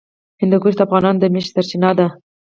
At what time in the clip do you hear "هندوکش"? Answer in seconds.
0.41-0.73